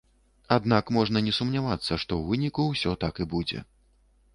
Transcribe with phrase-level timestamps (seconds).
[0.55, 3.69] Аднак можна не сумнявацца, што ў выніку ўсё так і будзе.